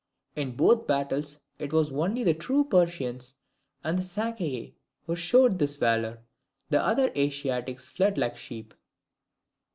In 0.35 0.55
both 0.55 0.87
battles 0.87 1.37
it 1.59 1.71
was 1.71 1.91
only 1.91 2.23
the 2.23 2.33
true 2.33 2.63
Persians 2.63 3.35
and 3.83 3.99
the 3.99 4.03
Sacae 4.03 4.73
who 5.05 5.15
showed 5.15 5.59
this 5.59 5.75
valour; 5.75 6.23
the 6.71 6.81
other 6.83 7.11
Asiatics 7.15 7.87
fled 7.87 8.17
like 8.17 8.35
sheep. 8.35 8.73